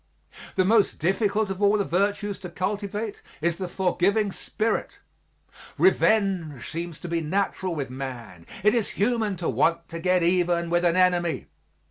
[0.55, 4.97] The most difficult of all the virtues to cultivate is the forgiving spirit.
[5.77, 10.71] Revenge seems to be natural with man; it is human to want to get even
[10.71, 11.45] with an enemy.